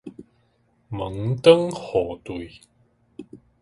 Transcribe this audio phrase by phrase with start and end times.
[0.89, 2.49] 門當戶對